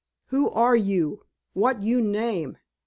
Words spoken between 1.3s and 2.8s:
What you name?"